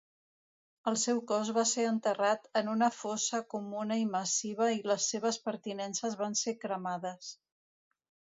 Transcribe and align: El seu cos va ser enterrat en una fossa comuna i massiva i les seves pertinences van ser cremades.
El 0.91 0.95
seu 1.01 1.19
cos 1.31 1.51
va 1.57 1.65
ser 1.71 1.83
enterrat 1.89 2.47
en 2.61 2.71
una 2.71 2.87
fossa 3.01 3.41
comuna 3.55 3.99
i 4.05 4.09
massiva 4.15 4.71
i 4.79 4.83
les 4.93 5.11
seves 5.13 5.39
pertinences 5.51 6.19
van 6.25 6.39
ser 6.43 6.57
cremades. 6.67 7.31